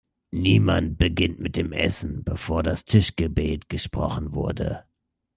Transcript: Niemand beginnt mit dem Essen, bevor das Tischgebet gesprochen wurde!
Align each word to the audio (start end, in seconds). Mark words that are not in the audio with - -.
Niemand 0.33 0.97
beginnt 0.97 1.39
mit 1.39 1.57
dem 1.57 1.71
Essen, 1.71 2.23
bevor 2.23 2.63
das 2.63 2.85
Tischgebet 2.85 3.69
gesprochen 3.69 4.33
wurde! 4.33 4.83